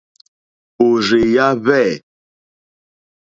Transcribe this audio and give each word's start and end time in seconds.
Òrzèèyá 0.85 1.45
hwɛ̂. 1.63 1.89